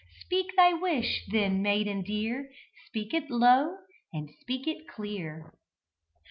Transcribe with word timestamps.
Speak 0.21 0.47
thy 0.57 0.73
wish, 0.73 1.23
then, 1.27 1.61
maiden 1.61 2.01
dear: 2.01 2.49
Speak 2.87 3.13
it 3.13 3.29
low 3.29 3.77
and 4.11 4.31
speak 4.41 4.67
it 4.67 4.87
clear." 4.87 5.53